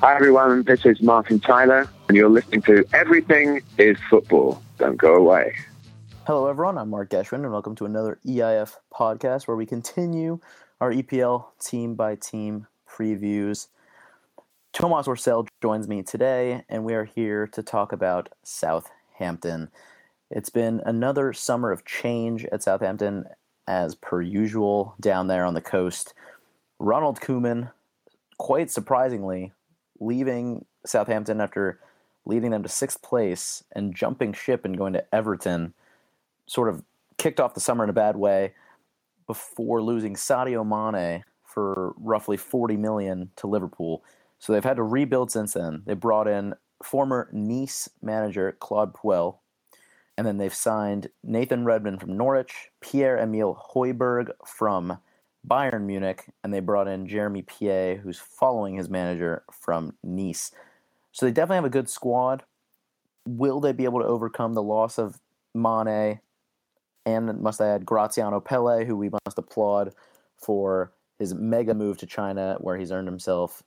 [0.00, 0.62] Hi, everyone.
[0.64, 4.62] This is Martin Tyler, and you're listening to Everything is Football.
[4.76, 5.54] Don't go away.
[6.26, 6.76] Hello, everyone.
[6.76, 10.38] I'm Mark Geschwin, and welcome to another EIF podcast where we continue
[10.82, 13.68] our EPL team by team previews.
[14.74, 19.70] Tomas Orsell joins me today, and we are here to talk about Southampton.
[20.30, 23.24] It's been another summer of change at Southampton,
[23.66, 26.12] as per usual, down there on the coast.
[26.78, 27.72] Ronald Koeman,
[28.36, 29.52] quite surprisingly,
[30.00, 31.80] leaving Southampton after
[32.24, 35.74] leading them to sixth place and jumping ship and going to Everton,
[36.46, 36.82] sort of
[37.18, 38.52] kicked off the summer in a bad way
[39.26, 44.04] before losing Sadio Mane for roughly 40 million to Liverpool.
[44.38, 45.82] So they've had to rebuild since then.
[45.86, 49.38] They brought in former Nice manager Claude Puel,
[50.18, 54.98] and then they've signed Nathan Redmond from Norwich, Pierre Emile Højbjerg from
[55.46, 60.50] Bayern Munich, and they brought in Jeremy Pienaar, who's following his manager from Nice.
[61.12, 62.44] So they definitely have a good squad.
[63.26, 65.20] Will they be able to overcome the loss of
[65.54, 66.20] Mane
[67.06, 69.94] and must I add Graziano Pellè, who we must applaud
[70.36, 73.62] for his mega move to China, where he's earned himself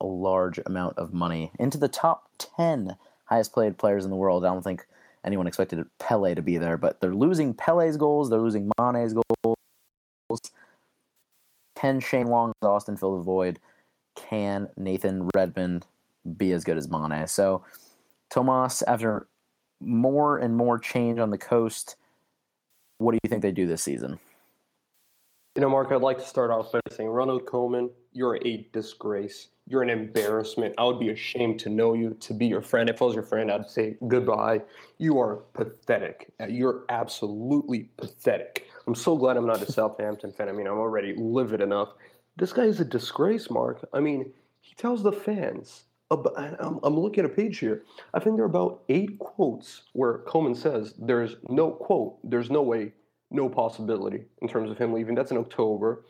[0.00, 4.44] a large amount of money into the top 10 highest paid players in the world.
[4.44, 4.86] I don't think
[5.24, 9.57] anyone expected Pellè to be there, but they're losing Pellè's goals, they're losing Mane's goals.
[11.78, 13.60] Can Shane Long, Austin fill the void?
[14.16, 15.86] Can Nathan Redmond
[16.36, 17.26] be as good as Mane?
[17.28, 17.64] So,
[18.30, 19.28] Tomas, after
[19.80, 21.94] more and more change on the coast,
[22.98, 24.18] what do you think they do this season?
[25.58, 29.48] You know, Mark, I'd like to start off by saying, Ronald Koeman, you're a disgrace.
[29.66, 30.72] You're an embarrassment.
[30.78, 32.88] I would be ashamed to know you, to be your friend.
[32.88, 34.62] If I was your friend, I'd say goodbye.
[34.98, 36.32] You are pathetic.
[36.40, 38.68] Uh, you're absolutely pathetic.
[38.86, 40.48] I'm so glad I'm not a Southampton fan.
[40.48, 41.88] I mean, I'm already livid enough.
[42.36, 43.84] This guy is a disgrace, Mark.
[43.92, 45.86] I mean, he tells the fans.
[46.12, 47.82] I'm, looking at a page here.
[48.14, 52.62] I think there are about eight quotes where Koeman says there's no quote, there's no
[52.62, 52.92] way,
[53.30, 55.14] no possibility in terms of him leaving.
[55.14, 56.04] That's in October.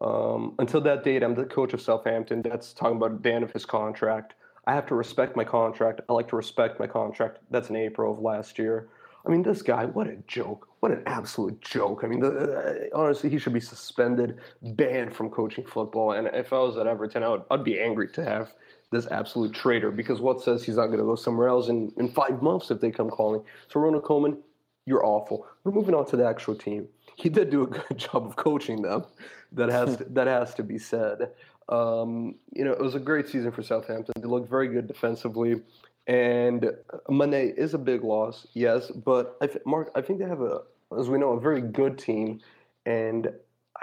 [0.00, 2.42] Um, until that date, I'm the coach of Southampton.
[2.42, 4.34] That's talking about the end of his contract.
[4.66, 6.00] I have to respect my contract.
[6.08, 7.38] I like to respect my contract.
[7.50, 8.88] That's in April of last year.
[9.24, 10.68] I mean, this guy, what a joke.
[10.80, 12.02] What an absolute joke.
[12.04, 16.12] I mean, the, uh, honestly, he should be suspended, banned from coaching football.
[16.12, 18.52] And if I was at Everton, I would, I'd be angry to have
[18.92, 22.08] this absolute traitor because what says he's not going to go somewhere else in, in
[22.12, 23.42] five months if they come calling?
[23.68, 24.38] So, Ronald Koeman,
[24.84, 25.46] you're awful.
[25.66, 26.86] We're moving on to the actual team.
[27.16, 29.04] He did do a good job of coaching them.
[29.50, 31.32] That has to, that has to be said.
[31.68, 34.14] Um, you know, it was a great season for Southampton.
[34.20, 35.60] They looked very good defensively,
[36.06, 36.70] and
[37.08, 38.92] Mane is a big loss, yes.
[38.92, 40.60] But I th- Mark, I think they have a,
[40.96, 42.40] as we know, a very good team,
[42.84, 43.28] and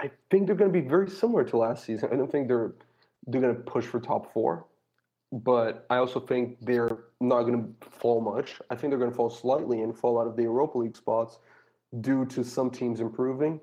[0.00, 2.08] I think they're going to be very similar to last season.
[2.10, 2.72] I don't think they're
[3.26, 4.64] they're going to push for top four
[5.32, 8.60] but I also think they're not going to fall much.
[8.70, 11.38] I think they're going to fall slightly and fall out of the Europa League spots
[12.00, 13.60] due to some teams improving.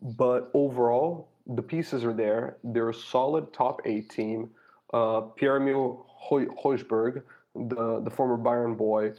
[0.00, 2.56] But overall, the pieces are there.
[2.64, 4.50] They're a solid top eight team.
[4.92, 7.22] Uh, Pierre-Emile Højbjerg,
[7.54, 9.12] the, the former Bayern boy,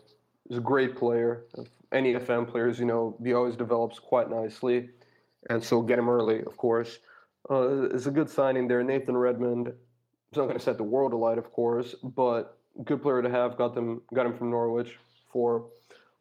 [0.49, 1.45] is a great player.
[1.91, 4.89] Any FM players, you know, he always develops quite nicely.
[5.49, 6.99] And so get him early, of course.
[7.49, 8.83] Uh, it's a good signing there.
[8.83, 13.21] Nathan Redmond, it's not going to set the world alight, of course, but good player
[13.21, 13.57] to have.
[13.57, 14.97] Got them, got him from Norwich
[15.31, 15.65] for,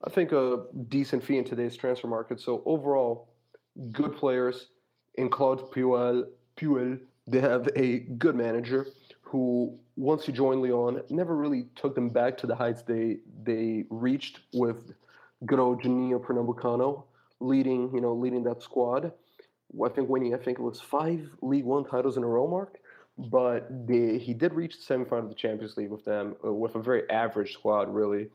[0.05, 2.41] I think, a decent fee in today's transfer market.
[2.41, 3.29] So overall,
[3.93, 4.69] good players
[5.15, 6.25] in Claude Puel.
[6.57, 8.87] Puel, they have a good manager
[9.23, 13.85] who, once he joined Lyon, never really took them back to the heights they they
[13.91, 14.93] reached with
[15.45, 17.05] good old Juninho Pernambucano
[17.41, 19.12] leading, you know, leading that squad.
[19.85, 22.79] I think winning, I think it was five League One titles in a row, Mark
[23.19, 26.75] but they, he did reach the semifinal of the Champions League with them uh, with
[26.75, 28.29] a very average squad, really.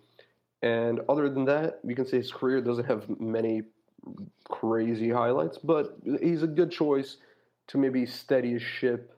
[0.61, 3.63] And other than that, you can say his career doesn't have many
[4.45, 7.17] crazy highlights, but he's a good choice
[7.67, 9.17] to maybe steady a ship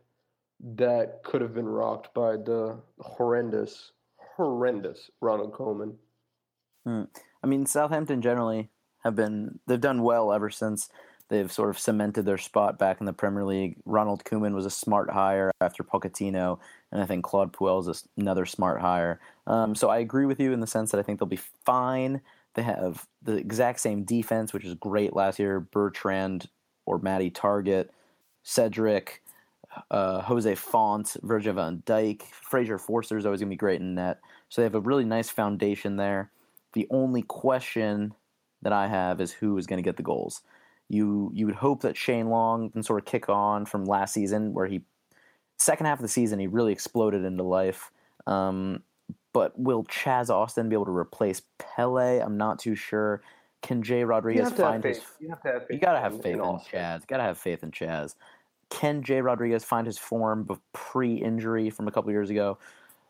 [0.75, 5.95] that could have been rocked by the horrendous, horrendous Ronald Koeman.
[6.85, 7.03] Hmm.
[7.43, 8.69] I mean, Southampton generally
[9.03, 10.89] have been they've done well ever since
[11.29, 13.77] They've sort of cemented their spot back in the Premier League.
[13.85, 16.59] Ronald Koeman was a smart hire after Pochettino,
[16.91, 19.19] and I think Claude Puel is another smart hire.
[19.47, 22.21] Um, so I agree with you in the sense that I think they'll be fine.
[22.55, 25.59] They have the exact same defense, which is great last year.
[25.59, 26.49] Bertrand
[26.85, 27.89] or Matty Targett,
[28.43, 29.23] Cedric,
[29.89, 33.95] uh, Jose Fonte, Virgil van Dijk, Fraser Forster is always going to be great in
[33.95, 34.19] net.
[34.49, 36.29] So they have a really nice foundation there.
[36.73, 38.13] The only question
[38.61, 40.41] that I have is who is going to get the goals.
[40.89, 44.53] You you would hope that Shane Long can sort of kick on from last season,
[44.53, 44.81] where he
[45.57, 47.91] second half of the season, he really exploded into life.
[48.27, 48.83] Um,
[49.33, 52.23] but will Chaz Austin be able to replace Pellè?
[52.23, 53.21] I'm not too sure.
[53.61, 55.01] Can Jay Rodriguez find his?
[55.19, 55.71] You have to have faith.
[55.71, 56.79] You gotta have in- faith in, Austin.
[56.79, 57.07] Chaz.
[57.07, 58.15] Gotta have faith in Chaz.
[58.69, 62.57] Can Jay Rodriguez find his form pre-injury from a couple years ago?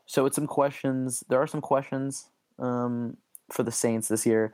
[0.06, 1.24] So it's some questions.
[1.30, 2.28] There are some questions
[2.60, 3.18] um,
[3.50, 4.54] for the Saints this year,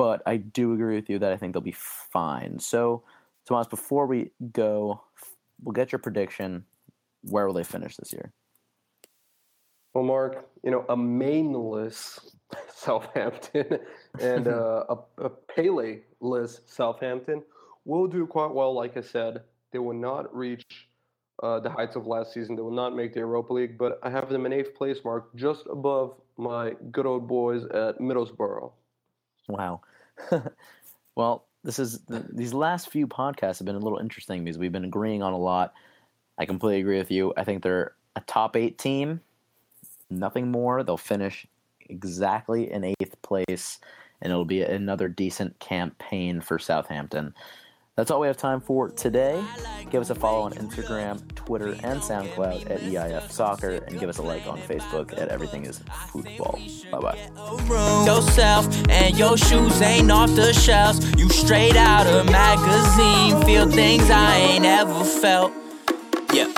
[0.00, 2.58] but I do agree with you that I think they'll be fine.
[2.58, 3.02] So,
[3.46, 5.02] Tomas, before we go,
[5.62, 6.64] we'll get your prediction.
[7.24, 8.32] Where will they finish this year?
[9.92, 12.18] Well, Mark, you know, a mainless
[12.74, 13.80] Southampton
[14.22, 17.42] and uh, a, a Pellè-less Southampton
[17.84, 18.72] will do quite well.
[18.72, 20.88] Like I said, they will not reach
[21.42, 22.56] uh, the heights of last season.
[22.56, 25.36] They will not make the Europa League, but I have them in eighth place, Mark,
[25.36, 28.72] just above my good old boys at Middlesbrough.
[29.50, 29.80] Wow.
[31.16, 34.72] well, this is th- these last few podcasts have been a little interesting because we've
[34.72, 35.74] been agreeing on a lot.
[36.38, 37.34] I completely agree with you.
[37.36, 39.20] I think they're a top eight team,
[40.08, 40.82] nothing more.
[40.82, 41.46] They'll finish
[41.88, 43.78] exactly in eighth place,
[44.22, 47.34] and it'll be another decent campaign for Southampton.
[47.96, 49.42] That's all we have time for today.
[49.90, 51.20] Give us a follow on Instagram,
[51.50, 55.66] Twitter, and SoundCloud at EIF Soccer, and give us a like on Facebook at Everything
[55.66, 55.80] Is
[56.12, 56.60] Football.
[56.92, 58.06] Bye bye.
[58.06, 61.12] yourself and your shoes ain't off the shelves.
[61.18, 65.52] You straight out of magazine, feel things I ain't ever felt.
[66.32, 66.52] Yeah.